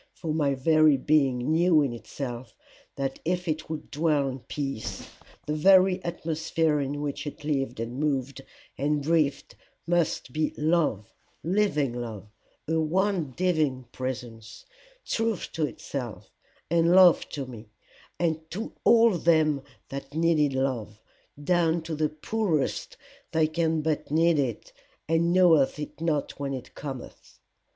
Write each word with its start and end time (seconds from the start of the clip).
for 0.15 0.33
my 0.33 0.55
very 0.55 0.97
being 0.97 1.37
knew 1.51 1.83
in 1.83 1.93
itself 1.93 2.55
that 2.95 3.19
if 3.23 3.47
it 3.47 3.69
would 3.69 3.91
dwell 3.91 4.27
in 4.27 4.39
peace, 4.39 5.11
the 5.45 5.53
very 5.53 6.03
atmosphere 6.03 6.79
in 6.79 7.01
which 7.03 7.27
it 7.27 7.43
lived 7.43 7.79
and 7.79 7.99
moved 7.99 8.41
and 8.79 9.03
breathed 9.03 9.53
must 9.85 10.33
be 10.33 10.55
love, 10.57 11.13
living 11.43 11.93
love, 11.93 12.25
a 12.67 12.79
one 12.79 13.31
divine 13.37 13.83
presence, 13.91 14.65
truth 15.05 15.51
to 15.51 15.67
itself, 15.67 16.31
and 16.71 16.91
love 16.95 17.29
to 17.29 17.45
me, 17.45 17.69
and 18.19 18.49
to 18.49 18.73
all 18.83 19.11
them 19.19 19.61
that 19.89 20.15
needed 20.15 20.53
love, 20.55 20.99
down 21.43 21.79
to 21.79 21.93
the 21.93 22.09
poorest 22.09 22.97
that 23.33 23.53
can 23.53 23.83
but 23.83 24.09
need 24.09 24.39
it, 24.39 24.73
and 25.07 25.31
knoweth 25.31 25.77
it 25.77 26.01
not 26.01 26.39
when 26.39 26.55
it 26.55 26.73
cometh. 26.73 27.37